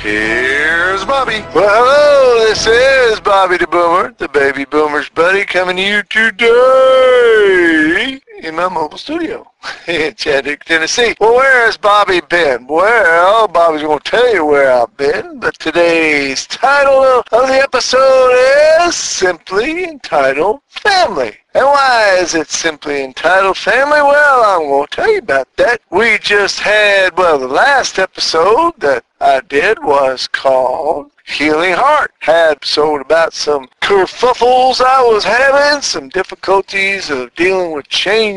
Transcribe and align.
Here's 0.00 1.04
Bobby. 1.04 1.40
Well, 1.54 1.68
hello, 1.68 2.46
this 2.46 2.66
is 2.66 3.20
Bobby 3.20 3.56
the 3.56 3.66
Boomer, 3.66 4.14
the 4.18 4.28
baby 4.28 4.64
boomer's 4.64 5.08
buddy, 5.08 5.44
coming 5.44 5.76
to 5.76 5.82
you 5.82 6.02
today 6.04 8.20
in 8.46 8.54
my 8.54 8.68
mobile 8.68 8.96
studio 8.96 9.44
in 9.88 10.14
Chattanooga, 10.14 10.64
Tennessee. 10.64 11.14
Well, 11.18 11.34
where 11.34 11.66
has 11.66 11.76
Bobby 11.76 12.20
been? 12.20 12.66
Well, 12.68 13.48
Bobby's 13.48 13.82
going 13.82 13.98
to 13.98 14.10
tell 14.10 14.32
you 14.32 14.46
where 14.46 14.70
I've 14.70 14.96
been, 14.96 15.40
but 15.40 15.58
today's 15.58 16.46
title 16.46 17.02
of 17.02 17.24
the 17.30 17.60
episode 17.60 18.86
is 18.86 18.94
simply 18.94 19.84
entitled 19.84 20.60
Family. 20.68 21.36
And 21.54 21.64
why 21.64 22.18
is 22.20 22.34
it 22.34 22.50
simply 22.50 23.02
entitled 23.02 23.56
Family? 23.56 24.00
Well, 24.02 24.44
I'm 24.44 24.68
going 24.68 24.86
to 24.86 24.94
tell 24.94 25.10
you 25.10 25.18
about 25.18 25.48
that. 25.56 25.80
We 25.90 26.18
just 26.18 26.60
had, 26.60 27.16
well, 27.16 27.38
the 27.38 27.48
last 27.48 27.98
episode 27.98 28.74
that 28.78 29.04
I 29.20 29.40
did 29.40 29.82
was 29.82 30.28
called 30.28 31.10
Healing 31.24 31.72
Heart. 31.72 32.12
Had 32.20 32.52
episode 32.52 33.00
about 33.00 33.32
some 33.32 33.68
kerfuffles 33.80 34.80
I 34.80 35.02
was 35.02 35.24
having, 35.24 35.80
some 35.80 36.08
difficulties 36.10 37.08
of 37.08 37.34
dealing 37.34 37.72
with 37.72 37.88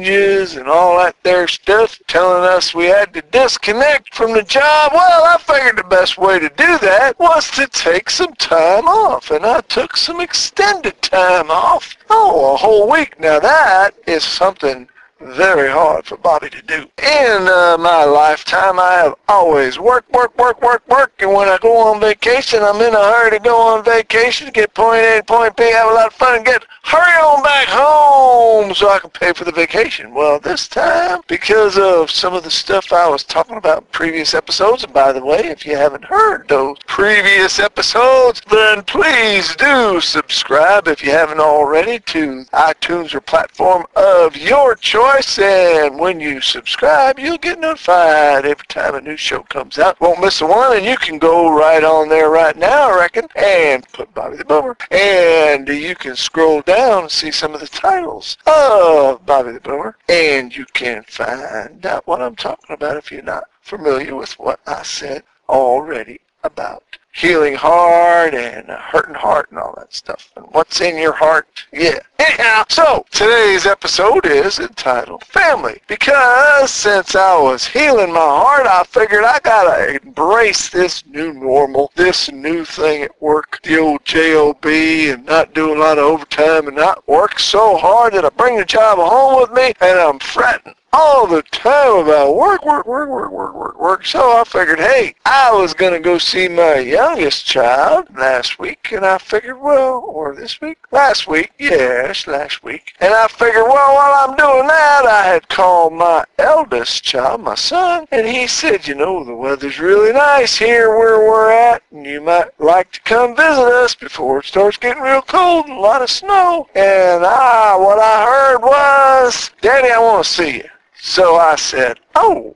changes 0.04 0.56
and 0.56 0.68
all 0.68 0.98
that 0.98 1.16
there 1.24 1.48
stuff, 1.48 2.00
telling 2.08 2.44
us 2.44 2.74
we 2.74 2.86
had 2.86 3.14
to 3.14 3.22
disconnect 3.22 4.14
from 4.14 4.34
the 4.34 4.44
job. 4.44 4.92
Well, 4.94 5.24
I 5.26 5.38
figured 5.38 5.78
the 5.78 5.84
best 5.84 6.18
way 6.18 6.40
to 6.40 6.50
do 6.50 6.78
that 6.80 7.18
was 7.20 7.50
to 7.52 7.68
take 7.68 8.10
some 8.10 8.34
time 8.36 8.86
off, 8.86 9.32
and 9.32 9.46
I 9.46 9.62
took 9.62 9.98
some 9.98 10.22
extended 10.22 11.02
time 11.02 11.52
off. 11.52 11.98
Oh, 12.10 12.54
a 12.54 12.58
whole 12.58 12.90
week. 12.90 13.20
Now 13.20 13.40
that 13.40 13.92
is 14.08 14.24
something 14.24 14.88
very 15.22 15.70
hard 15.70 16.06
for 16.06 16.18
Bobby 16.18 16.50
to 16.50 16.62
do. 16.62 16.88
In 16.98 17.48
uh, 17.48 17.78
my 17.80 18.04
lifetime, 18.06 18.80
I 18.80 18.94
have 19.04 19.16
always 19.28 19.78
worked, 19.78 20.12
work, 20.12 20.38
work, 20.38 20.62
work, 20.62 20.88
work, 20.88 21.14
and 21.20 21.34
when 21.34 21.50
I 21.50 21.58
go 21.58 21.76
on 21.78 22.00
vacation, 22.00 22.64
I'm 22.64 22.82
in 22.82 22.94
a 22.94 22.98
hurry 22.98 23.32
to 23.32 23.40
go 23.40 23.60
on 23.60 23.84
vacation, 23.84 24.50
get 24.52 24.74
point 24.74 25.04
A 25.04 25.18
to 25.18 25.24
point 25.24 25.58
B, 25.58 25.64
have 25.72 25.92
a 25.92 25.94
lot 25.94 26.08
of 26.08 26.14
fun, 26.14 26.38
and 26.38 26.46
get 26.46 26.64
hurry 26.84 27.22
on 27.22 27.44
back 27.44 27.68
home 27.68 28.74
so 28.74 28.90
I 28.90 29.00
can 29.00 29.10
pay 29.10 29.34
for 29.34 29.44
the 29.44 29.52
vacation. 29.52 30.14
Well, 30.14 30.40
this 30.40 30.68
time, 30.68 31.22
because 31.28 31.78
of 31.78 32.10
some 32.10 32.34
of 32.34 32.44
the 32.44 32.52
stuff 32.52 32.94
I 32.94 33.08
was 33.08 33.24
talking 33.24 33.58
about 33.58 33.80
in 33.80 33.88
previous 33.92 34.34
episodes, 34.34 34.84
and 34.84 34.94
by 34.94 35.12
the 35.12 35.24
way, 35.24 35.40
if 35.40 35.66
you 35.66 35.76
haven't 35.76 36.06
heard 36.06 36.48
those 36.48 36.78
previous 36.88 37.60
episodes, 37.60 38.42
then 38.50 38.84
please 38.84 39.56
do 39.58 40.00
subscribe 40.00 40.88
if 40.88 41.04
you 41.04 41.12
haven't 41.12 41.40
already 41.40 42.00
to 42.00 42.46
iTunes 42.54 43.14
or 43.14 43.22
platform 43.22 43.86
of 43.96 44.38
your 44.38 44.76
choice 44.76 45.09
and 45.40 46.00
when 46.00 46.20
you 46.20 46.40
subscribe, 46.40 47.18
you'll 47.18 47.40
get 47.40 47.60
notified 47.60 48.46
every 48.46 48.66
time 48.68 48.94
a 48.94 49.02
new 49.02 49.18
show 49.18 49.42
comes 49.42 49.80
out. 49.80 50.00
Won't 50.00 50.22
miss 50.22 50.40
a 50.42 50.46
one, 50.46 50.78
and 50.78 50.86
you 50.86 50.98
can 50.98 51.18
go 51.18 51.50
right 51.52 51.84
on 51.84 52.10
there 52.10 52.30
right 52.30 52.56
now, 52.56 52.92
I 52.92 53.00
reckon, 53.00 53.28
and 53.36 53.88
put 53.92 54.14
Bobby 54.14 54.38
the 54.38 54.46
Boomer. 54.46 54.78
And 54.92 55.68
you 55.68 55.96
can 55.96 56.16
scroll 56.16 56.62
down 56.62 57.04
and 57.04 57.12
see 57.12 57.32
some 57.32 57.56
of 57.56 57.60
the 57.60 57.68
titles 57.68 58.38
of 58.46 59.26
Bobby 59.26 59.54
the 59.54 59.60
Boomer, 59.60 59.98
and 60.08 60.56
you 60.56 60.66
can 60.74 61.04
find 61.04 61.84
out 61.88 62.06
what 62.06 62.22
I'm 62.22 62.36
talking 62.36 62.76
about 62.76 62.98
if 62.98 63.12
you're 63.12 63.24
not 63.24 63.46
familiar 63.62 64.16
with 64.16 64.38
what 64.38 64.60
I 64.68 64.84
said 64.84 65.24
already 65.50 66.22
about 66.44 66.84
healing 67.20 67.54
heart 67.54 68.34
and 68.34 68.70
hurting 68.70 69.16
heart 69.16 69.50
and 69.50 69.60
all 69.60 69.74
that 69.78 69.94
stuff. 69.94 70.32
And 70.38 70.46
what's 70.52 70.80
in 70.80 70.98
your 70.98 71.12
heart? 71.12 71.66
Yeah. 71.74 72.00
Anyhow, 72.18 72.64
so 72.70 73.06
today's 73.12 73.66
episode 73.66 74.26
is 74.26 74.60
entitled 74.60 75.26
Family. 75.26 75.82
Because 75.88 76.72
since 76.72 77.16
I 77.16 77.38
was 77.38 77.68
healing 77.68 78.14
my 78.14 78.20
heart, 78.20 78.68
I 78.68 78.84
figured 78.86 79.26
I 79.26 79.40
gotta 79.40 80.00
embrace 80.02 80.70
this 80.70 81.06
new 81.08 81.34
normal, 81.34 81.92
this 81.96 82.32
new 82.32 82.64
thing 82.64 83.04
at 83.04 83.22
work, 83.22 83.60
the 83.64 83.78
old 83.78 84.06
JOB 84.06 84.66
and 84.66 85.26
not 85.26 85.54
do 85.54 85.74
a 85.74 85.78
lot 85.78 85.98
of 85.98 86.06
overtime 86.06 86.68
and 86.68 86.78
not 86.78 87.06
work 87.06 87.38
so 87.38 87.76
hard 87.76 88.14
that 88.14 88.24
I 88.24 88.30
bring 88.30 88.58
the 88.58 88.66
job 88.66 88.98
home 88.98 89.42
with 89.42 89.52
me 89.52 89.74
and 89.82 90.00
I'm 90.00 90.20
fretting 90.20 90.74
all 90.92 91.28
the 91.28 91.42
time 91.44 91.98
about 91.98 92.36
work, 92.36 92.66
work, 92.66 92.86
work, 92.86 93.10
work, 93.10 93.32
work, 93.32 93.54
work, 93.54 93.80
work. 93.80 94.06
So 94.06 94.40
I 94.40 94.44
figured, 94.44 94.80
hey, 94.80 95.16
I 95.26 95.52
was 95.52 95.74
going 95.74 95.94
to 95.94 96.00
go 96.00 96.18
see 96.18 96.48
my 96.48 96.80
youngest 96.80 97.46
child 97.46 98.08
last 98.18 98.60
week, 98.60 98.92
and 98.92 99.06
I 99.06 99.18
figured, 99.18 99.60
well, 99.60 100.04
or 100.08 100.36
this 100.36 100.60
week? 100.62 100.78
Last 100.92 101.28
week, 101.28 101.52
yes, 101.60 102.28
last 102.28 102.64
week. 102.64 102.94
And 103.00 103.14
I 103.14 103.28
figured, 103.28 103.66
well, 103.66 103.96
while 103.96 104.30
I'm 104.30 104.36
doing 104.36 104.68
that, 104.68 105.06
I 105.06 105.24
had 105.24 105.50
called 105.50 105.94
my 105.94 106.26
eldest 106.38 107.04
child, 107.04 107.42
my 107.42 107.56
son, 107.56 108.08
and 108.12 108.28
he 108.28 108.48
said, 108.48 108.88
you 108.88 108.96
know, 108.96 109.24
the 109.24 109.36
weather's 109.36 109.80
really 109.80 110.14
nice 110.14 110.58
here 110.58 110.98
where 110.98 111.20
we're 111.20 111.52
at, 111.52 111.84
and 111.92 112.06
you 112.06 112.22
might 112.22 112.60
like 112.60 112.92
to 112.94 113.02
come 113.02 113.36
visit 113.36 113.62
us 113.62 113.96
before 113.96 114.40
it 114.40 114.46
starts 114.46 114.78
getting 114.78 115.04
real 115.04 115.22
cold 115.22 115.66
and 115.66 115.78
a 115.78 115.82
lot 115.82 116.02
of 116.02 116.10
snow. 116.10 116.68
And 116.76 117.26
I, 117.26 117.76
what 117.76 118.00
I 118.00 118.26
heard 118.26 118.62
was, 118.62 119.52
Daddy, 119.62 119.92
I 119.92 120.00
want 120.00 120.26
to 120.26 120.30
see 120.30 120.58
you. 120.58 120.70
So 121.02 121.36
I 121.38 121.56
said, 121.56 122.00
oh, 122.16 122.56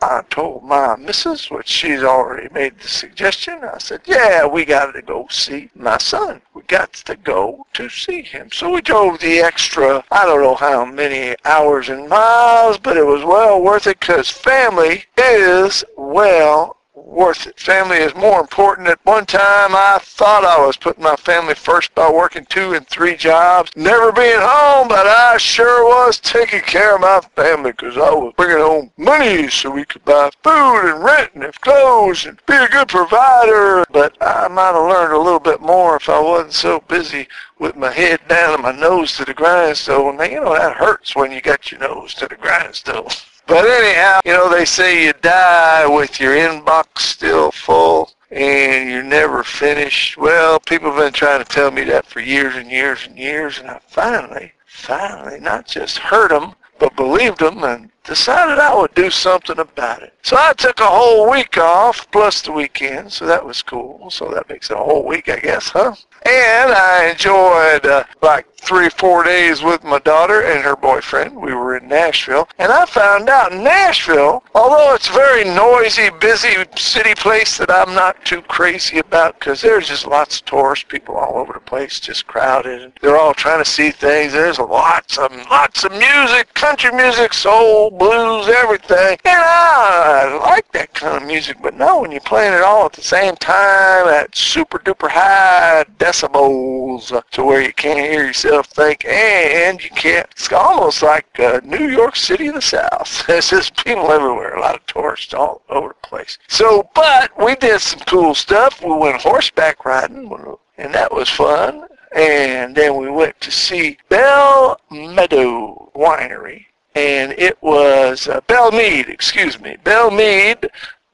I 0.00 0.22
told 0.30 0.64
my 0.64 0.96
missus, 0.96 1.50
which 1.50 1.68
she's 1.68 2.02
already 2.02 2.48
made 2.52 2.80
the 2.80 2.88
suggestion. 2.88 3.62
I 3.62 3.78
said, 3.78 4.00
yeah, 4.06 4.46
we 4.46 4.64
got 4.64 4.92
to 4.92 5.02
go 5.02 5.26
see 5.30 5.70
my 5.74 5.98
son. 5.98 6.40
We 6.54 6.62
got 6.62 6.94
to 6.94 7.16
go 7.16 7.66
to 7.74 7.88
see 7.90 8.22
him. 8.22 8.50
So 8.50 8.72
we 8.72 8.80
drove 8.80 9.20
the 9.20 9.40
extra, 9.40 10.02
I 10.10 10.24
don't 10.24 10.42
know 10.42 10.54
how 10.54 10.84
many 10.86 11.36
hours 11.44 11.90
and 11.90 12.08
miles, 12.08 12.78
but 12.78 12.96
it 12.96 13.06
was 13.06 13.24
well 13.24 13.62
worth 13.62 13.86
it 13.86 14.00
because 14.00 14.28
family 14.30 15.04
is 15.16 15.84
well 15.96 16.78
worth 17.04 17.46
it. 17.46 17.58
Family 17.58 17.98
is 17.98 18.14
more 18.14 18.40
important. 18.40 18.88
At 18.88 19.04
one 19.04 19.26
time, 19.26 19.74
I 19.74 19.98
thought 20.00 20.44
I 20.44 20.64
was 20.64 20.76
putting 20.76 21.02
my 21.02 21.16
family 21.16 21.54
first 21.54 21.94
by 21.94 22.10
working 22.10 22.46
two 22.46 22.74
and 22.74 22.86
three 22.88 23.16
jobs, 23.16 23.70
never 23.76 24.12
being 24.12 24.40
home, 24.40 24.88
but 24.88 25.06
I 25.06 25.36
sure 25.36 25.84
was 25.84 26.18
taking 26.18 26.60
care 26.60 26.94
of 26.94 27.00
my 27.00 27.20
family 27.36 27.72
because 27.72 27.96
I 27.96 28.10
was 28.10 28.32
bringing 28.36 28.58
home 28.58 28.90
money 28.96 29.48
so 29.48 29.70
we 29.70 29.84
could 29.84 30.04
buy 30.04 30.30
food 30.42 30.90
and 30.90 31.04
rent 31.04 31.32
and 31.34 31.60
clothes 31.60 32.26
and 32.26 32.40
be 32.46 32.54
a 32.54 32.68
good 32.68 32.88
provider. 32.88 33.84
But 33.90 34.16
I 34.20 34.48
might 34.48 34.72
have 34.72 34.88
learned 34.88 35.12
a 35.12 35.18
little 35.18 35.40
bit 35.40 35.60
more 35.60 35.96
if 35.96 36.08
I 36.08 36.20
wasn't 36.20 36.54
so 36.54 36.80
busy 36.88 37.28
with 37.58 37.76
my 37.76 37.92
head 37.92 38.20
down 38.28 38.54
and 38.54 38.62
my 38.62 38.72
nose 38.72 39.16
to 39.16 39.24
the 39.24 39.34
grindstone. 39.34 40.16
Now, 40.16 40.24
you 40.24 40.40
know, 40.40 40.54
that 40.54 40.76
hurts 40.76 41.14
when 41.14 41.32
you 41.32 41.40
got 41.40 41.70
your 41.70 41.80
nose 41.80 42.14
to 42.14 42.26
the 42.26 42.36
grindstone. 42.36 43.08
But 43.46 43.66
anyhow, 43.66 44.20
you 44.24 44.32
know, 44.32 44.50
they 44.50 44.64
say 44.64 45.04
you 45.04 45.12
die 45.20 45.86
with 45.86 46.20
your 46.20 46.34
inbox 46.34 46.98
still 46.98 47.50
full 47.50 48.10
and 48.30 48.88
you're 48.90 49.02
never 49.02 49.44
finished. 49.44 50.16
Well, 50.16 50.58
people 50.60 50.90
have 50.90 50.98
been 50.98 51.12
trying 51.12 51.44
to 51.44 51.50
tell 51.50 51.70
me 51.70 51.84
that 51.84 52.06
for 52.06 52.20
years 52.20 52.56
and 52.56 52.70
years 52.70 53.06
and 53.06 53.18
years, 53.18 53.58
and 53.58 53.68
I 53.68 53.80
finally, 53.86 54.52
finally, 54.66 55.38
not 55.38 55.66
just 55.66 55.98
heard 55.98 56.30
them, 56.30 56.54
but 56.78 56.96
believed 56.96 57.40
them 57.40 57.62
and 57.62 57.90
decided 58.04 58.58
I 58.58 58.74
would 58.74 58.94
do 58.94 59.10
something 59.10 59.58
about 59.58 60.02
it. 60.02 60.14
So 60.22 60.36
I 60.38 60.52
took 60.54 60.80
a 60.80 60.86
whole 60.86 61.30
week 61.30 61.58
off 61.58 62.10
plus 62.10 62.40
the 62.42 62.52
weekend, 62.52 63.12
so 63.12 63.26
that 63.26 63.44
was 63.44 63.62
cool. 63.62 64.10
So 64.10 64.28
that 64.30 64.48
makes 64.48 64.70
it 64.70 64.76
a 64.76 64.82
whole 64.82 65.04
week, 65.04 65.28
I 65.28 65.36
guess, 65.36 65.68
huh? 65.68 65.94
And 66.24 66.72
I 66.72 67.10
enjoyed 67.10 67.86
uh, 67.86 68.04
like 68.20 68.46
three, 68.62 68.88
four 68.88 69.24
days 69.24 69.62
with 69.62 69.82
my 69.82 69.98
daughter 69.98 70.40
and 70.42 70.62
her 70.62 70.76
boyfriend. 70.76 71.34
We 71.34 71.52
were 71.52 71.76
in 71.76 71.88
Nashville. 71.88 72.48
And 72.58 72.70
I 72.70 72.86
found 72.86 73.28
out 73.28 73.52
Nashville, 73.52 74.44
although 74.54 74.94
it's 74.94 75.08
a 75.08 75.12
very 75.12 75.44
noisy, 75.44 76.10
busy 76.20 76.54
city 76.76 77.14
place 77.16 77.58
that 77.58 77.70
I'm 77.70 77.94
not 77.94 78.24
too 78.24 78.40
crazy 78.42 78.98
about 78.98 79.38
because 79.38 79.60
there's 79.60 79.88
just 79.88 80.06
lots 80.06 80.38
of 80.38 80.44
tourists, 80.44 80.84
people 80.88 81.16
all 81.16 81.38
over 81.38 81.54
the 81.54 81.60
place, 81.60 81.98
just 81.98 82.26
crowded. 82.28 82.82
And 82.82 82.92
they're 83.00 83.18
all 83.18 83.34
trying 83.34 83.62
to 83.62 83.68
see 83.68 83.90
things. 83.90 84.32
There's 84.32 84.58
lots 84.60 85.18
of, 85.18 85.32
lots 85.50 85.84
of 85.84 85.90
music, 85.92 86.54
country 86.54 86.92
music, 86.92 87.34
soul, 87.34 87.90
blues, 87.90 88.48
everything. 88.48 89.18
And 89.24 89.42
I 89.42 90.38
like 90.40 90.70
that 90.72 90.94
kind 90.94 91.20
of 91.20 91.26
music. 91.26 91.56
But 91.60 91.74
no, 91.74 92.00
when 92.00 92.12
you're 92.12 92.20
playing 92.20 92.54
it 92.54 92.62
all 92.62 92.86
at 92.86 92.92
the 92.92 93.02
same 93.02 93.34
time 93.36 94.06
at 94.06 94.36
super 94.36 94.78
duper 94.78 95.10
high 95.10 95.84
decibels 96.12 97.12
uh, 97.12 97.22
to 97.30 97.44
where 97.44 97.62
you 97.62 97.72
can't 97.72 97.98
hear 97.98 98.26
yourself 98.26 98.66
think, 98.66 99.04
and 99.06 99.82
you 99.82 99.90
can't. 99.90 100.26
It's 100.32 100.52
almost 100.52 101.02
like 101.02 101.26
uh, 101.38 101.60
New 101.64 101.88
York 101.88 102.16
City 102.16 102.48
in 102.48 102.54
the 102.54 102.62
South. 102.62 103.26
There's 103.26 103.50
just 103.50 103.84
people 103.84 104.10
everywhere, 104.10 104.54
a 104.54 104.60
lot 104.60 104.74
of 104.74 104.86
tourists 104.86 105.34
all 105.34 105.62
over 105.70 105.88
the 105.88 106.08
place. 106.08 106.38
So, 106.48 106.88
but 106.94 107.30
we 107.42 107.54
did 107.56 107.80
some 107.80 108.00
cool 108.00 108.34
stuff. 108.34 108.82
We 108.82 108.92
went 108.92 109.22
horseback 109.22 109.84
riding, 109.84 110.30
and 110.78 110.94
that 110.94 111.12
was 111.12 111.28
fun. 111.28 111.86
And 112.14 112.76
then 112.76 112.96
we 112.96 113.10
went 113.10 113.40
to 113.40 113.50
see 113.50 113.96
Belle 114.10 114.78
Meadow 114.90 115.90
Winery, 115.96 116.66
and 116.94 117.32
it 117.32 117.56
was 117.62 118.28
uh, 118.28 118.42
Belle 118.46 118.70
Meade, 118.70 119.08
excuse 119.08 119.58
me, 119.58 119.78
Belle 119.82 120.10
Meade 120.10 120.70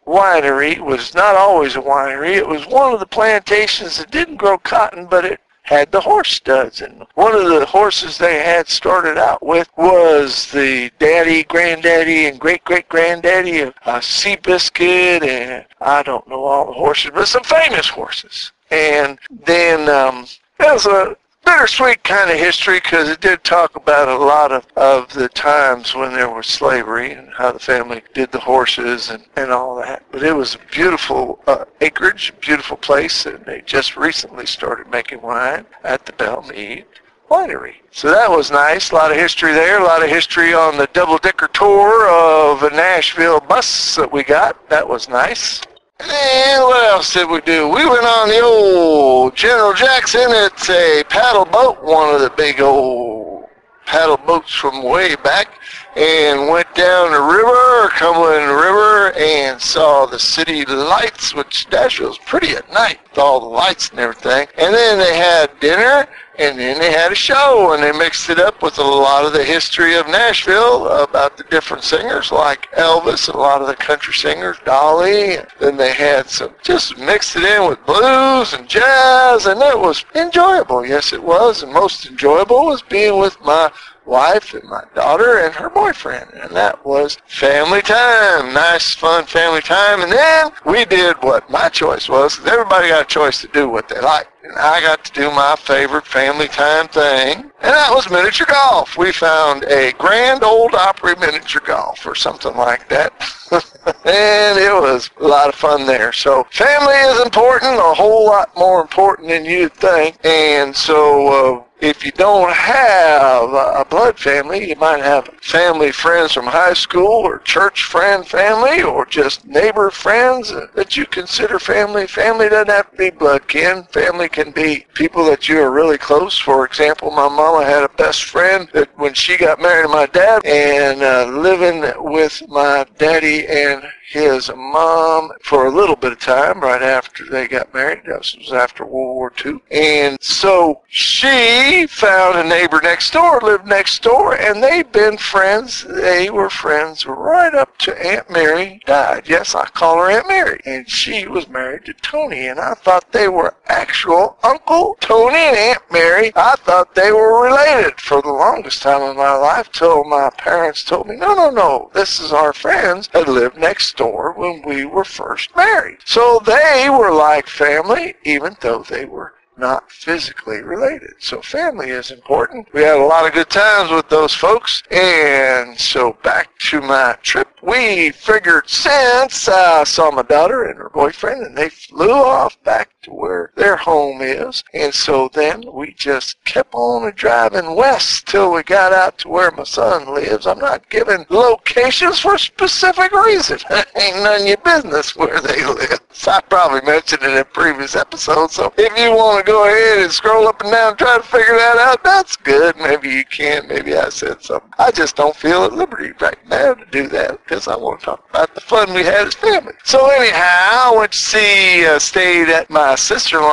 winery 0.08 0.72
It 0.72 0.84
was 0.84 1.14
not 1.14 1.34
always 1.34 1.76
a 1.76 1.80
winery. 1.80 2.34
It 2.36 2.48
was 2.48 2.66
one 2.66 2.92
of 2.92 3.00
the 3.00 3.06
plantations 3.06 3.98
that 3.98 4.10
didn't 4.10 4.36
grow 4.36 4.58
cotton, 4.58 5.06
but 5.06 5.24
it 5.24 5.40
had 5.62 5.92
the 5.92 6.00
horse 6.00 6.32
studs. 6.32 6.80
And 6.80 7.04
one 7.14 7.34
of 7.34 7.44
the 7.44 7.66
horses 7.66 8.16
they 8.16 8.42
had 8.42 8.68
started 8.68 9.18
out 9.18 9.44
with 9.44 9.68
was 9.76 10.50
the 10.50 10.90
daddy, 10.98 11.44
granddaddy, 11.44 12.26
and 12.26 12.40
great-great-granddaddy 12.40 13.60
of 13.60 13.74
uh, 13.84 14.00
Seabiscuit, 14.00 15.22
and 15.22 15.66
I 15.80 16.02
don't 16.02 16.26
know 16.26 16.42
all 16.44 16.66
the 16.66 16.72
horses, 16.72 17.10
but 17.14 17.28
some 17.28 17.44
famous 17.44 17.88
horses. 17.88 18.52
And 18.70 19.18
then 19.44 19.88
um, 19.90 20.26
there 20.58 20.72
was 20.72 20.86
a 20.86 21.16
bittersweet 21.48 22.04
kind 22.04 22.30
of 22.30 22.36
history 22.36 22.76
because 22.76 23.08
it 23.08 23.22
did 23.22 23.42
talk 23.42 23.74
about 23.74 24.06
a 24.06 24.22
lot 24.22 24.52
of, 24.52 24.66
of 24.76 25.10
the 25.14 25.30
times 25.30 25.94
when 25.94 26.12
there 26.12 26.28
was 26.28 26.46
slavery 26.46 27.12
and 27.12 27.30
how 27.30 27.50
the 27.50 27.58
family 27.58 28.02
did 28.12 28.30
the 28.32 28.38
horses 28.38 29.08
and, 29.08 29.24
and 29.34 29.50
all 29.50 29.74
that. 29.76 30.04
But 30.12 30.22
it 30.22 30.36
was 30.36 30.56
a 30.56 30.58
beautiful 30.70 31.40
uh, 31.46 31.64
acreage, 31.80 32.34
beautiful 32.42 32.76
place, 32.76 33.24
and 33.24 33.42
they 33.46 33.62
just 33.62 33.96
recently 33.96 34.44
started 34.44 34.90
making 34.90 35.22
wine 35.22 35.64
at 35.84 36.04
the 36.04 36.12
Belle 36.12 36.42
Meade 36.42 36.84
Winery. 37.30 37.76
So 37.92 38.10
that 38.10 38.30
was 38.30 38.50
nice. 38.50 38.90
A 38.90 38.94
lot 38.94 39.10
of 39.10 39.16
history 39.16 39.52
there. 39.52 39.80
A 39.80 39.84
lot 39.84 40.02
of 40.02 40.10
history 40.10 40.52
on 40.52 40.76
the 40.76 40.88
double-decker 40.92 41.48
tour 41.48 42.08
of 42.10 42.62
a 42.62 42.70
Nashville 42.70 43.40
bus 43.40 43.96
that 43.96 44.12
we 44.12 44.22
got. 44.22 44.68
That 44.68 44.86
was 44.86 45.08
nice. 45.08 45.62
And 46.00 46.62
what 46.62 46.84
else 46.84 47.12
did 47.12 47.28
we 47.28 47.40
do? 47.40 47.66
We 47.66 47.84
went 47.84 48.06
on 48.06 48.28
the 48.28 48.40
old 48.40 49.34
General 49.34 49.74
Jackson. 49.74 50.26
It's 50.28 50.70
a 50.70 51.02
paddle 51.08 51.44
boat, 51.44 51.82
one 51.82 52.14
of 52.14 52.20
the 52.20 52.30
big 52.30 52.60
old 52.60 53.48
paddle 53.84 54.16
boats 54.16 54.52
from 54.52 54.84
way 54.84 55.16
back, 55.16 55.58
and 55.96 56.48
went 56.48 56.72
down 56.74 57.12
the 57.12 57.20
river, 57.20 57.88
Cumberland 57.90 58.52
River, 58.52 59.12
and 59.18 59.60
saw 59.60 60.06
the 60.06 60.18
city 60.18 60.64
lights, 60.64 61.34
which 61.34 61.66
Nashville's 61.70 62.18
pretty 62.18 62.50
at 62.50 62.72
night, 62.72 63.00
with 63.10 63.18
all 63.18 63.40
the 63.40 63.46
lights 63.46 63.90
and 63.90 63.98
everything. 63.98 64.46
And 64.56 64.74
then 64.74 64.98
they 64.98 65.16
had 65.16 65.58
dinner, 65.60 66.06
and 66.38 66.56
then 66.56 66.78
they 66.78 66.92
had 66.92 67.10
a 67.10 67.16
show, 67.16 67.72
and 67.72 67.82
they 67.82 67.90
mixed 67.90 68.30
it 68.30 68.38
up 68.38 68.62
with 68.62 68.78
a 68.78 68.82
lot 68.82 69.24
of 69.24 69.32
the 69.32 69.42
history 69.42 69.96
of 69.96 70.06
Nashville 70.06 70.86
about 71.02 71.36
the 71.36 71.42
different 71.44 71.82
singers, 71.82 72.30
like 72.30 72.70
Elvis, 72.72 73.26
and 73.26 73.34
a 73.34 73.40
lot 73.40 73.60
of 73.60 73.66
the 73.66 73.74
country 73.74 74.14
singers, 74.14 74.56
Dolly. 74.64 75.36
And 75.36 75.46
then 75.58 75.76
they 75.76 75.92
had 75.92 76.28
some, 76.28 76.54
just 76.62 76.96
mixed 76.96 77.34
it 77.34 77.42
in 77.42 77.68
with 77.68 77.84
blues 77.86 78.52
and 78.52 78.68
jazz, 78.68 79.46
and 79.46 79.60
it 79.62 79.78
was 79.78 80.04
enjoyable. 80.14 80.86
Yes, 80.86 81.12
it 81.12 81.22
was. 81.22 81.64
And 81.64 81.72
most 81.72 82.06
enjoyable 82.06 82.66
was 82.66 82.82
being 82.82 83.18
with 83.18 83.40
my 83.40 83.72
wife 84.08 84.54
and 84.54 84.64
my 84.64 84.82
daughter 84.94 85.38
and 85.38 85.54
her 85.54 85.68
boyfriend. 85.68 86.30
And 86.32 86.56
that 86.56 86.84
was 86.84 87.18
family 87.26 87.82
time. 87.82 88.54
Nice, 88.54 88.94
fun 88.94 89.26
family 89.26 89.60
time. 89.60 90.00
And 90.00 90.10
then 90.10 90.50
we 90.64 90.84
did 90.86 91.16
what 91.22 91.48
my 91.50 91.68
choice 91.68 92.08
was. 92.08 92.40
Everybody 92.46 92.88
got 92.88 93.02
a 93.02 93.06
choice 93.06 93.40
to 93.42 93.48
do 93.48 93.68
what 93.68 93.88
they 93.88 94.00
like. 94.00 94.28
And 94.42 94.56
I 94.56 94.80
got 94.80 95.04
to 95.04 95.12
do 95.12 95.30
my 95.30 95.56
favorite 95.58 96.06
family 96.06 96.48
time 96.48 96.88
thing. 96.88 97.50
And 97.60 97.74
that 97.74 97.90
was 97.94 98.08
miniature 98.10 98.46
golf. 98.46 98.96
We 98.96 99.12
found 99.12 99.64
a 99.64 99.92
Grand 99.98 100.42
Ole 100.42 100.74
Opry 100.74 101.14
miniature 101.16 101.62
golf 101.64 102.06
or 102.06 102.14
something 102.14 102.56
like 102.56 102.88
that. 102.88 103.12
and 103.52 104.58
it 104.58 104.72
was 104.72 105.10
a 105.20 105.26
lot 105.26 105.48
of 105.48 105.54
fun 105.54 105.86
there. 105.86 106.12
So 106.12 106.44
family 106.50 106.94
is 106.94 107.20
important, 107.20 107.78
a 107.78 107.94
whole 107.94 108.26
lot 108.26 108.56
more 108.56 108.80
important 108.80 109.28
than 109.28 109.44
you'd 109.44 109.74
think. 109.74 110.16
And 110.24 110.74
so 110.74 111.58
uh, 111.58 111.64
if 111.80 112.04
you 112.04 112.10
don't 112.12 112.52
have 112.52 113.52
a 113.52 113.86
blood 113.88 114.18
family, 114.18 114.68
you 114.68 114.76
might 114.76 115.00
have 115.00 115.28
family 115.40 115.92
friends 115.92 116.32
from 116.32 116.46
high 116.46 116.74
school 116.74 117.06
or 117.06 117.38
church 117.38 117.84
friend 117.84 118.26
family 118.26 118.82
or 118.82 119.06
just 119.06 119.46
neighbor 119.46 119.90
friends 119.90 120.52
that 120.74 120.96
you 120.96 121.06
consider 121.06 121.58
family. 121.58 122.06
Family 122.06 122.48
doesn't 122.48 122.68
have 122.68 122.90
to 122.90 122.96
be 122.96 123.10
blood 123.10 123.46
kin. 123.46 123.84
Family 123.84 124.28
can 124.28 124.50
be 124.50 124.86
people 124.94 125.24
that 125.26 125.48
you 125.48 125.60
are 125.60 125.70
really 125.70 125.98
close. 125.98 126.38
For 126.38 126.64
example, 126.64 127.10
my 127.10 127.28
mama 127.28 127.64
had 127.64 127.84
a 127.84 127.88
best 127.90 128.24
friend 128.24 128.68
that 128.72 128.90
when 128.98 129.14
she 129.14 129.36
got 129.36 129.60
married 129.60 129.84
to 129.84 129.88
my 129.88 130.06
dad 130.06 130.44
and 130.44 131.02
uh, 131.02 131.26
living 131.26 131.84
with 131.98 132.42
my 132.48 132.84
daddy 132.98 133.46
and 133.46 133.82
his 134.08 134.50
mom 134.56 135.30
for 135.42 135.66
a 135.66 135.70
little 135.70 135.96
bit 135.96 136.12
of 136.12 136.18
time 136.18 136.60
right 136.60 136.82
after 136.82 137.26
they 137.26 137.46
got 137.46 137.74
married. 137.74 138.00
That 138.06 138.18
was 138.18 138.52
after 138.52 138.84
World 138.84 139.16
War 139.16 139.32
II. 139.44 139.60
And 139.70 140.16
so 140.22 140.80
she 140.88 141.86
found 141.86 142.38
a 142.38 142.48
neighbor 142.48 142.80
next 142.82 143.12
door, 143.12 143.40
lived 143.42 143.66
next 143.66 144.02
door, 144.02 144.34
and 144.34 144.62
they'd 144.62 144.90
been 144.92 145.18
friends. 145.18 145.84
They 145.84 146.30
were 146.30 146.48
friends 146.48 147.04
right 147.04 147.54
up 147.54 147.76
to 147.78 148.06
Aunt 148.06 148.30
Mary 148.30 148.80
died. 148.86 149.28
Yes, 149.28 149.54
I 149.54 149.66
call 149.66 149.98
her 149.98 150.10
Aunt 150.10 150.26
Mary. 150.26 150.60
And 150.64 150.88
she 150.88 151.26
was 151.26 151.48
married 151.48 151.84
to 151.84 151.92
Tony, 151.92 152.46
and 152.46 152.58
I 152.58 152.74
thought 152.74 153.12
they 153.12 153.28
were 153.28 153.54
actual 153.66 154.38
Uncle 154.42 154.96
Tony 155.00 155.36
and 155.36 155.56
Aunt 155.56 155.82
Mary. 155.92 156.32
I 156.34 156.56
thought 156.56 156.94
they 156.94 157.12
were 157.12 157.44
related 157.44 158.00
for 158.00 158.22
the 158.22 158.32
longest 158.32 158.80
time 158.82 159.02
in 159.02 159.16
my 159.16 159.34
life 159.34 159.70
till 159.70 160.04
my 160.04 160.30
parents 160.30 160.82
told 160.82 161.08
me, 161.08 161.16
no, 161.16 161.34
no, 161.34 161.50
no, 161.50 161.90
this 161.92 162.20
is 162.20 162.32
our 162.32 162.54
friends 162.54 163.08
that 163.12 163.28
lived 163.28 163.58
next 163.58 163.97
door 163.98 164.32
when 164.32 164.62
we 164.62 164.86
were 164.86 165.04
first 165.04 165.54
married. 165.54 165.98
So 166.06 166.40
they 166.46 166.88
were 166.88 167.12
like 167.12 167.46
family, 167.46 168.14
even 168.24 168.56
though 168.60 168.82
they 168.82 169.04
were 169.04 169.34
not 169.58 169.90
physically 169.90 170.62
related. 170.62 171.14
So 171.18 171.42
family 171.42 171.90
is 171.90 172.10
important. 172.10 172.72
We 172.72 172.82
had 172.82 172.96
a 172.96 173.04
lot 173.04 173.26
of 173.26 173.32
good 173.32 173.50
times 173.50 173.90
with 173.90 174.08
those 174.08 174.32
folks. 174.32 174.82
And 174.90 175.78
so 175.78 176.16
back 176.22 176.56
to 176.70 176.80
my 176.80 177.16
trip, 177.22 177.48
we 177.62 178.10
figured 178.10 178.68
since 178.70 179.48
I 179.48 179.84
saw 179.84 180.10
my 180.10 180.22
daughter 180.22 180.64
and 180.64 180.78
her 180.78 180.90
boyfriend 180.90 181.44
and 181.44 181.56
they 181.56 181.68
flew 181.68 182.12
off 182.12 182.62
back 182.62 182.90
to 183.02 183.10
where 183.10 183.37
their 183.68 183.76
home 183.76 184.22
is. 184.22 184.64
And 184.72 184.94
so 184.94 185.28
then 185.34 185.62
we 185.70 185.92
just 185.92 186.42
kept 186.44 186.74
on 186.74 187.12
driving 187.14 187.74
west 187.76 188.26
till 188.26 188.52
we 188.52 188.62
got 188.62 188.94
out 188.94 189.18
to 189.18 189.28
where 189.28 189.50
my 189.50 189.64
son 189.64 190.14
lives. 190.14 190.46
I'm 190.46 190.58
not 190.58 190.88
giving 190.88 191.26
locations 191.28 192.18
for 192.18 192.38
specific 192.38 193.12
reason. 193.12 193.58
Ain't 193.96 194.16
none 194.22 194.40
of 194.40 194.46
your 194.46 194.56
business 194.58 195.14
where 195.14 195.40
they 195.42 195.66
live. 195.66 196.00
So 196.12 196.30
I 196.32 196.40
probably 196.40 196.80
mentioned 196.80 197.22
it 197.22 197.36
in 197.36 197.44
previous 197.52 197.94
episodes. 197.94 198.54
So 198.54 198.72
if 198.78 198.98
you 198.98 199.10
want 199.10 199.44
to 199.44 199.52
go 199.52 199.66
ahead 199.66 199.98
and 199.98 200.12
scroll 200.12 200.48
up 200.48 200.62
and 200.62 200.72
down 200.72 200.88
and 200.90 200.98
try 200.98 201.18
to 201.18 201.22
figure 201.22 201.56
that 201.56 201.76
out, 201.76 202.02
that's 202.02 202.36
good. 202.36 202.74
Maybe 202.76 203.10
you 203.10 203.24
can. 203.26 203.68
Maybe 203.68 203.94
I 203.94 204.08
said 204.08 204.42
something. 204.42 204.70
I 204.78 204.90
just 204.90 205.14
don't 205.14 205.36
feel 205.36 205.64
at 205.64 205.74
liberty 205.74 206.12
right 206.20 206.38
now 206.48 206.72
to 206.72 206.86
do 206.86 207.06
that 207.08 207.44
because 207.44 207.68
I 207.68 207.76
want 207.76 208.00
to 208.00 208.06
talk 208.06 208.28
about 208.30 208.54
the 208.54 208.62
fun 208.62 208.94
we 208.94 209.04
had 209.04 209.26
as 209.26 209.34
family. 209.34 209.74
So 209.84 210.08
anyhow, 210.10 210.92
I 210.92 210.94
went 210.96 211.12
to 211.12 211.18
see, 211.18 211.86
uh, 211.86 211.98
stayed 211.98 212.48
at 212.48 212.70
my 212.70 212.94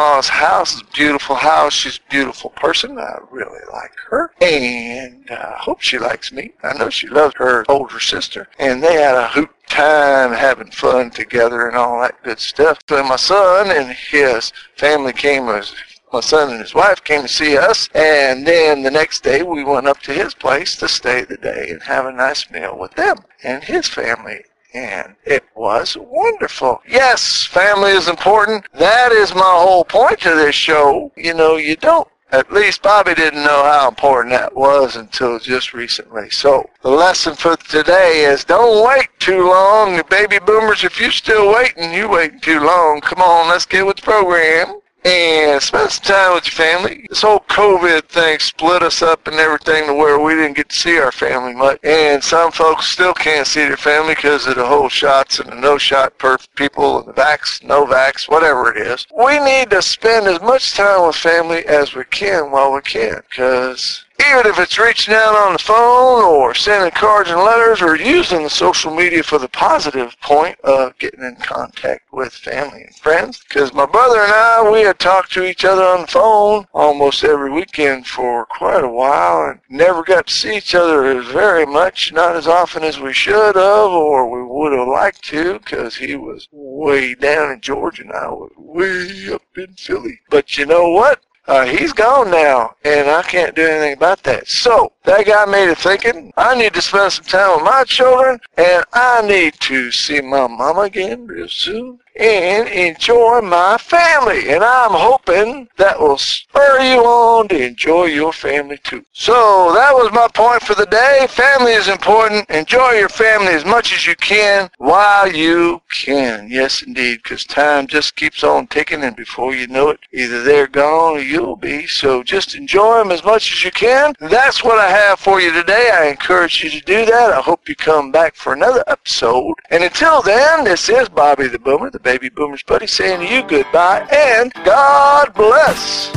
sister-in-law's 0.06 0.30
house. 0.30 0.76
is 0.76 0.82
a 0.82 0.94
beautiful 0.94 1.36
house. 1.36 1.74
She's 1.74 1.98
a 1.98 2.12
beautiful 2.12 2.52
person. 2.52 2.98
I 3.00 3.18
really 3.32 3.60
like 3.72 3.96
her. 4.10 4.32
And 4.42 5.26
I 5.30 5.56
hope 5.58 5.82
she 5.82 5.98
likes 5.98 6.32
me. 6.32 6.54
I 6.64 6.78
know 6.78 6.90
she 6.90 7.08
loves 7.08 7.34
her 7.38 7.66
older 7.68 8.00
sister. 8.00 8.48
And 8.60 8.84
they 8.84 8.94
had 9.02 9.16
a 9.16 9.28
hoot 9.28 9.50
time 9.68 10.32
having 10.32 10.72
fun 10.72 11.10
together 11.10 11.68
and 11.68 11.76
all 11.76 12.00
that 12.02 12.22
good 12.24 12.40
stuff. 12.40 12.80
So 12.88 13.04
my 13.04 13.16
son 13.16 13.72
and 13.72 13.96
his 13.96 14.52
family 14.78 15.14
came 15.14 15.50
as 15.50 15.74
My 16.14 16.22
son 16.22 16.52
and 16.52 16.62
his 16.62 16.76
wife 16.76 17.04
came 17.04 17.24
to 17.24 17.28
see 17.28 17.58
us, 17.58 17.90
and 17.94 18.48
then 18.48 18.84
the 18.84 18.92
next 18.92 19.22
day 19.22 19.44
we 19.44 19.66
went 19.66 19.88
up 19.88 20.00
to 20.04 20.14
his 20.14 20.34
place 20.34 20.78
to 20.78 20.88
stay 20.88 21.26
the 21.26 21.36
day 21.36 21.68
and 21.72 21.82
have 21.84 22.06
a 22.06 22.12
nice 22.12 22.50
meal 22.50 22.78
with 22.78 22.94
them 22.94 23.18
and 23.44 23.64
his 23.66 23.90
family 23.90 24.46
and 24.76 25.16
it 25.24 25.46
was 25.56 25.98
wonderful. 25.98 26.82
Yes, 26.88 27.46
family 27.46 27.92
is 27.92 28.10
important. 28.10 28.66
That 28.74 29.12
is 29.12 29.34
my 29.34 29.42
whole 29.42 29.86
point 29.86 30.20
to 30.22 30.36
this 30.36 30.56
show. 30.56 31.12
You 31.16 31.34
know, 31.34 31.56
you 31.56 31.78
don't 31.78 32.08
at 32.32 32.52
least 32.52 32.82
Bobby 32.82 33.14
didn't 33.14 33.44
know 33.44 33.64
how 33.64 33.88
important 33.88 34.34
that 34.34 34.54
was 34.54 34.98
until 34.98 35.40
just 35.40 35.74
recently. 35.74 36.30
So 36.30 36.70
the 36.82 36.90
lesson 36.90 37.36
for 37.36 37.56
today 37.56 38.26
is 38.26 38.44
don't 38.44 38.86
wait 38.86 39.08
too 39.20 39.48
long. 39.48 40.02
Baby 40.10 40.40
boomers, 40.40 40.84
if 40.84 41.00
you're 41.00 41.12
still 41.12 41.54
waiting, 41.54 41.94
you're 41.94 42.10
waiting 42.10 42.42
too 42.42 42.60
long. 42.60 43.00
Come 43.02 43.22
on, 43.22 43.48
let's 43.48 43.66
get 43.66 43.86
with 43.86 43.98
the 43.98 44.02
program 44.02 44.82
and 45.06 45.62
spend 45.62 45.92
some 45.92 46.04
time 46.04 46.34
with 46.34 46.48
your 46.48 46.54
family. 46.54 47.06
This 47.10 47.22
whole 47.22 47.42
COVID 47.42 48.06
thing 48.06 48.40
split 48.40 48.82
us 48.82 49.04
up 49.04 49.28
and 49.28 49.36
everything 49.36 49.86
to 49.86 49.94
where 49.94 50.20
we 50.20 50.34
didn't 50.34 50.58
get 50.58 50.70
to 50.70 50.76
see 50.76 50.98
our 50.98 51.12
family 51.12 51.54
much. 51.54 51.80
And 51.84 52.24
some 52.24 52.52
folks 52.52 52.88
still 52.88 53.14
can't 53.14 53.46
see 53.46 53.66
their 53.66 53.78
family 53.78 54.16
because 54.16 54.48
of 54.48 54.56
the 54.56 54.66
whole 54.66 54.90
shots 54.90 55.40
and 55.40 55.52
the 55.52 55.56
no 55.56 55.78
shot 55.78 56.18
per 56.18 56.38
people 56.56 57.00
and 57.00 57.08
the 57.08 57.14
vax, 57.14 57.64
no 57.64 57.86
vax, 57.86 58.28
whatever 58.28 58.74
it 58.74 58.88
is. 58.88 59.06
We 59.16 59.40
need 59.40 59.70
to 59.70 59.82
spend 59.82 60.26
as 60.28 60.42
much 60.42 60.74
time 60.74 61.06
with 61.06 61.16
family 61.16 61.66
as 61.68 61.94
we 61.94 62.04
can 62.06 62.50
while 62.50 62.74
we 62.74 62.82
can 62.82 63.22
because 63.30 64.05
even 64.20 64.48
if 64.48 64.60
it's 64.60 64.80
reaching 64.80 65.14
out 65.14 65.36
on 65.36 65.54
the 65.54 65.60
phone 65.60 66.24
or 66.24 66.54
sending 66.54 66.92
cards 66.92 67.30
and 67.30 67.40
letters 67.40 67.82
or 67.82 67.96
using 67.96 68.44
the 68.44 68.50
social 68.50 68.94
media 68.94 69.22
for 69.24 69.40
the 69.40 69.48
positive 69.50 70.16
point 70.22 70.60
of 70.62 70.98
getting 70.98 71.24
in 71.24 71.36
contact 71.38 72.02
with 72.12 72.34
family 72.34 72.84
and 72.84 72.96
friends. 72.96 73.44
Because 73.48 73.74
my 73.74 73.86
brother 73.86 74.20
and 74.20 74.32
I, 74.32 74.70
we 74.70 74.82
had 74.82 75.00
talked 75.00 75.34
to 75.34 75.46
each 75.46 75.66
other 75.66 75.84
on 75.84 76.02
the 76.02 76.08
phone 76.08 76.66
almost 76.74 77.24
every 77.24 77.52
weekend 77.52 78.08
for 78.08 78.46
quite 78.46 78.84
a 78.84 78.90
while 78.90 79.50
and 79.50 79.60
never 79.70 80.04
got 80.04 80.28
to 80.28 80.34
see 80.34 80.58
each 80.58 80.76
other 80.76 81.06
as 81.06 81.26
very 81.28 81.66
much, 81.66 82.14
not 82.14 82.36
as 82.36 82.48
often 82.48 82.84
as 82.84 83.00
we 83.00 83.14
should 83.14 83.56
have 83.56 83.92
or 83.92 84.30
we 84.30 84.44
would 84.44 84.78
have 84.78 84.88
liked 84.88 85.24
to 85.26 85.60
because 85.60 85.96
he 85.96 86.16
was 86.16 86.48
way 86.52 87.16
down 87.16 87.52
in 87.52 87.62
Georgia 87.62 88.04
and 88.04 88.12
I 88.12 88.28
was 88.28 88.52
way 88.58 89.34
up 89.34 89.44
in 89.56 89.74
Philly. 89.74 90.20
But 90.30 90.58
you 90.58 90.66
know 90.66 90.90
what? 90.90 91.22
Uh, 91.48 91.66
he's 91.66 91.94
gone 91.94 92.32
now, 92.32 92.76
and 92.84 93.08
I 93.08 93.22
can't 93.22 93.56
do 93.56 93.62
anything 93.68 93.94
about 93.94 94.24
that. 94.24 94.48
So 94.48 94.92
that 95.04 95.26
got 95.28 95.48
me 95.48 95.66
to 95.66 95.76
thinking 95.76 96.34
I 96.38 96.56
need 96.56 96.74
to 96.74 96.82
spend 96.82 97.14
some 97.14 97.26
time 97.26 97.58
with 97.58 97.66
my 97.66 97.84
children, 97.84 98.40
and 98.58 98.84
I 98.94 99.22
need 99.22 99.54
to 99.62 99.92
see 99.92 100.22
my 100.22 100.48
mom 100.48 100.80
again 100.80 101.28
real 101.28 101.48
soon 101.48 102.00
and 102.18 102.68
enjoy 102.70 103.42
my 103.42 103.78
family. 103.78 104.50
And 104.50 104.64
I'm 104.64 104.92
hoping 104.92 105.68
that 105.78 106.00
will 106.00 106.18
spur 106.18 106.80
you 106.80 107.02
on 107.02 107.48
to 107.50 107.62
enjoy 107.62 108.06
your 108.06 108.32
family 108.34 108.78
too. 108.84 109.06
So 109.12 109.74
that 109.76 109.94
was 109.94 110.12
my 110.14 110.28
point 110.34 110.62
for 110.62 110.76
the 110.76 110.86
day. 110.86 111.28
Family 111.30 111.74
is 111.74 111.88
important. 111.88 112.50
Enjoy 112.50 112.92
your 112.92 113.10
family 113.10 113.54
as 113.54 113.66
much 113.66 113.94
as 113.94 114.08
you 114.08 114.16
can 114.16 114.70
while 114.78 115.32
you 115.32 115.82
can. 115.92 116.50
Yes, 116.50 116.82
indeed, 116.82 117.22
because 117.24 117.44
time 117.44 117.88
just 117.88 118.16
keeps 118.16 118.44
on 118.44 118.68
ticking, 118.68 119.04
and 119.04 119.16
before 119.16 119.56
you 119.56 119.68
know 119.68 119.90
it, 119.90 120.00
either 120.14 120.44
they're 120.44 120.68
gone 120.68 121.18
or 121.18 121.20
you'll 121.20 121.56
be. 121.56 121.88
So 121.88 122.24
just 122.24 122.56
enjoy 122.56 123.00
them 123.00 123.12
as 123.12 123.24
much 123.24 123.52
as 123.52 123.64
you 123.64 123.72
can. 123.72 124.14
That's 124.20 124.64
what 124.64 124.80
I 124.80 124.90
have 124.90 125.20
for 125.20 125.42
you 125.42 125.52
today. 125.52 125.92
I 125.94 126.08
encourage 126.08 126.64
you 126.64 126.70
to 126.70 126.82
do 126.82 127.06
that. 127.06 127.34
I 127.34 127.42
hope 127.42 127.68
you 127.68 127.76
come 127.76 128.12
back 128.12 128.36
for 128.36 128.54
another 128.54 128.84
episode. 128.88 129.56
And 129.70 129.84
until 129.84 130.22
then, 130.22 130.64
this 130.64 130.90
is 130.90 131.10
Bobby 131.10 131.48
the 131.48 131.60
Boomer, 131.60 131.90
the 131.90 132.00
Baby 132.06 132.30
Boomer's 132.30 132.62
Buddy, 132.62 132.86
saying 132.86 133.28
you 133.28 133.42
goodbye 133.42 134.08
and 134.12 134.54
God 134.64 135.34
bless. 135.34 136.12